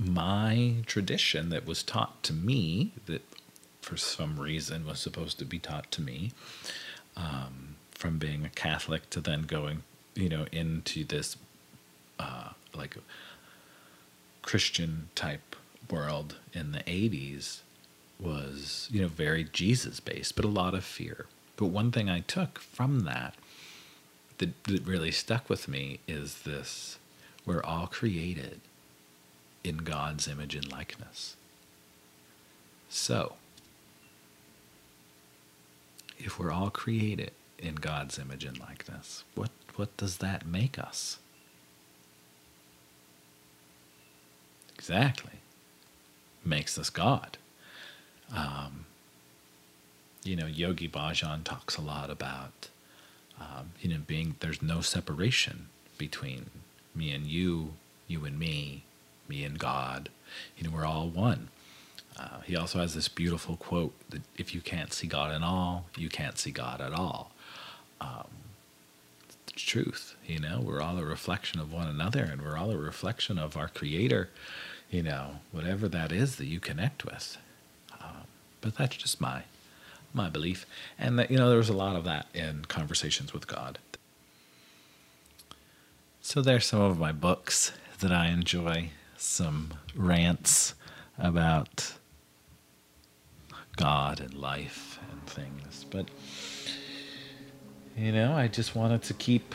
my 0.00 0.76
tradition 0.86 1.50
that 1.50 1.66
was 1.66 1.82
taught 1.82 2.22
to 2.22 2.32
me, 2.32 2.92
that 3.06 3.22
for 3.82 3.96
some 3.96 4.40
reason 4.40 4.86
was 4.86 4.98
supposed 4.98 5.38
to 5.38 5.44
be 5.44 5.58
taught 5.58 5.90
to 5.92 6.00
me, 6.00 6.32
um, 7.16 7.76
from 7.90 8.18
being 8.18 8.44
a 8.44 8.48
Catholic 8.48 9.10
to 9.10 9.20
then 9.20 9.42
going, 9.42 9.82
you 10.14 10.28
know, 10.28 10.46
into 10.52 11.04
this 11.04 11.36
uh, 12.18 12.50
like 12.74 12.96
Christian 14.42 15.08
type 15.14 15.54
world 15.90 16.36
in 16.54 16.72
the 16.72 16.80
80s 16.80 17.60
was, 18.18 18.88
you 18.90 19.02
know, 19.02 19.08
very 19.08 19.44
Jesus 19.44 20.00
based, 20.00 20.34
but 20.34 20.44
a 20.44 20.48
lot 20.48 20.74
of 20.74 20.84
fear. 20.84 21.26
But 21.56 21.66
one 21.66 21.92
thing 21.92 22.08
I 22.08 22.20
took 22.20 22.58
from 22.58 23.00
that 23.00 23.34
that, 24.38 24.64
that 24.64 24.86
really 24.86 25.10
stuck 25.10 25.50
with 25.50 25.68
me 25.68 26.00
is 26.08 26.42
this 26.42 26.98
we're 27.44 27.62
all 27.62 27.86
created 27.86 28.60
in 29.62 29.78
God's 29.78 30.26
image 30.28 30.54
and 30.54 30.70
likeness. 30.70 31.36
So, 32.88 33.34
if 36.18 36.38
we're 36.38 36.52
all 36.52 36.70
created 36.70 37.32
in 37.58 37.76
God's 37.76 38.18
image 38.18 38.44
and 38.44 38.58
likeness, 38.58 39.24
what, 39.34 39.50
what 39.76 39.96
does 39.96 40.18
that 40.18 40.46
make 40.46 40.78
us? 40.78 41.18
Exactly. 44.74 45.40
Makes 46.44 46.78
us 46.78 46.90
God. 46.90 47.36
Um, 48.34 48.86
you 50.24 50.36
know, 50.36 50.46
Yogi 50.46 50.88
Bhajan 50.88 51.44
talks 51.44 51.76
a 51.76 51.82
lot 51.82 52.10
about, 52.10 52.68
um, 53.40 53.72
you 53.80 53.90
know, 53.90 54.00
being 54.06 54.36
there's 54.40 54.62
no 54.62 54.80
separation 54.80 55.66
between 55.98 56.46
me 56.94 57.10
and 57.12 57.26
you, 57.26 57.74
you 58.08 58.24
and 58.24 58.38
me, 58.38 58.84
me 59.30 59.44
and 59.44 59.58
God. 59.58 60.10
You 60.58 60.64
know, 60.64 60.76
we're 60.76 60.84
all 60.84 61.08
one. 61.08 61.48
Uh, 62.18 62.40
he 62.44 62.54
also 62.54 62.80
has 62.80 62.94
this 62.94 63.08
beautiful 63.08 63.56
quote 63.56 63.94
that 64.10 64.20
if 64.36 64.54
you 64.54 64.60
can't 64.60 64.92
see 64.92 65.06
God 65.06 65.34
in 65.34 65.42
all, 65.42 65.86
you 65.96 66.10
can't 66.10 66.36
see 66.36 66.50
God 66.50 66.82
at 66.82 66.92
all. 66.92 67.30
Um, 68.00 68.26
the 69.46 69.52
truth. 69.52 70.16
You 70.26 70.40
know, 70.40 70.60
we're 70.60 70.82
all 70.82 70.98
a 70.98 71.04
reflection 71.04 71.60
of 71.60 71.72
one 71.72 71.88
another 71.88 72.24
and 72.24 72.42
we're 72.42 72.58
all 72.58 72.70
a 72.70 72.76
reflection 72.76 73.38
of 73.38 73.56
our 73.56 73.68
Creator, 73.68 74.28
you 74.90 75.02
know, 75.02 75.36
whatever 75.52 75.88
that 75.88 76.12
is 76.12 76.36
that 76.36 76.46
you 76.46 76.60
connect 76.60 77.06
with. 77.06 77.38
Um, 78.02 78.24
but 78.60 78.76
that's 78.76 78.96
just 78.96 79.20
my 79.20 79.44
my 80.12 80.28
belief. 80.28 80.66
And 80.98 81.18
that, 81.18 81.30
you 81.30 81.38
know, 81.38 81.48
there 81.48 81.58
was 81.58 81.68
a 81.68 81.72
lot 81.72 81.94
of 81.94 82.04
that 82.04 82.26
in 82.34 82.64
conversations 82.64 83.32
with 83.32 83.46
God. 83.46 83.78
So 86.20 86.42
there's 86.42 86.66
some 86.66 86.80
of 86.80 86.98
my 86.98 87.12
books 87.12 87.72
that 88.00 88.12
I 88.12 88.28
enjoy, 88.28 88.90
some 89.20 89.68
rants 89.94 90.74
about 91.18 91.92
God 93.76 94.20
and 94.20 94.34
life 94.34 94.98
and 95.10 95.26
things. 95.26 95.84
But 95.90 96.06
you 97.96 98.12
know, 98.12 98.32
I 98.32 98.48
just 98.48 98.74
wanted 98.74 99.02
to 99.04 99.14
keep 99.14 99.54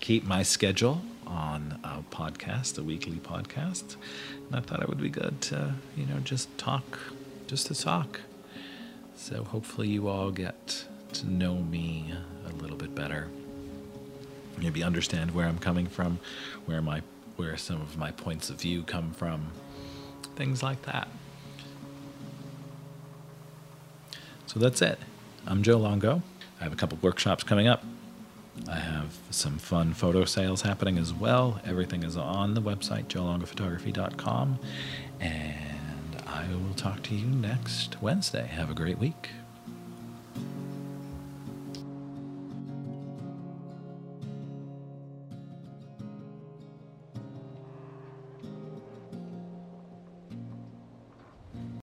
keep 0.00 0.24
my 0.24 0.42
schedule 0.42 1.02
on 1.26 1.78
a 1.84 2.02
podcast, 2.14 2.78
a 2.78 2.82
weekly 2.82 3.16
podcast. 3.16 3.96
And 4.46 4.56
I 4.56 4.60
thought 4.60 4.82
it 4.82 4.88
would 4.88 5.00
be 5.00 5.08
good 5.08 5.40
to, 5.42 5.74
you 5.96 6.06
know, 6.06 6.18
just 6.20 6.56
talk, 6.58 6.98
just 7.46 7.66
to 7.68 7.74
talk. 7.74 8.20
So 9.16 9.44
hopefully 9.44 9.88
you 9.88 10.08
all 10.08 10.30
get 10.30 10.84
to 11.14 11.30
know 11.30 11.56
me 11.56 12.12
a 12.46 12.52
little 12.62 12.76
bit 12.76 12.94
better. 12.94 13.28
Maybe 14.58 14.82
understand 14.82 15.34
where 15.34 15.46
I'm 15.46 15.58
coming 15.58 15.86
from, 15.86 16.18
where 16.66 16.82
my 16.82 17.02
where 17.36 17.56
some 17.56 17.80
of 17.80 17.96
my 17.96 18.10
points 18.10 18.50
of 18.50 18.60
view 18.60 18.82
come 18.82 19.12
from, 19.12 19.50
things 20.36 20.62
like 20.62 20.82
that. 20.82 21.08
So 24.46 24.60
that's 24.60 24.82
it. 24.82 24.98
I'm 25.46 25.62
Joe 25.62 25.78
Longo. 25.78 26.22
I 26.60 26.64
have 26.64 26.72
a 26.72 26.76
couple 26.76 26.98
workshops 27.02 27.42
coming 27.42 27.66
up. 27.66 27.82
I 28.70 28.76
have 28.76 29.18
some 29.30 29.58
fun 29.58 29.94
photo 29.94 30.24
sales 30.24 30.62
happening 30.62 30.96
as 30.96 31.12
well. 31.12 31.60
Everything 31.64 32.04
is 32.04 32.16
on 32.16 32.54
the 32.54 32.62
website, 32.62 33.06
joelongophotography.com. 33.06 34.58
And 35.20 36.22
I 36.26 36.46
will 36.54 36.74
talk 36.74 37.02
to 37.04 37.14
you 37.14 37.26
next 37.26 38.00
Wednesday. 38.00 38.46
Have 38.46 38.70
a 38.70 38.74
great 38.74 38.98
week. 38.98 39.30